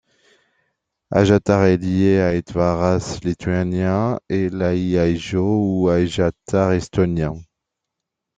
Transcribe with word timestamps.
Ajatar 1.11 1.65
est 1.65 1.77
liée 1.77 2.17
à 2.17 2.33
l'Aitvaras 2.33 3.19
lituanien 3.23 4.19
et 4.29 4.49
l'Äi, 4.49 4.95
Äijo 4.97 5.45
ou 5.59 5.91
Äijattar 5.91 6.73
estonien. 6.73 7.35